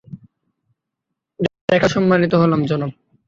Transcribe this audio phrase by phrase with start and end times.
[1.39, 2.91] দেখা হয়ে সম্মানিত হলাম, জনাব।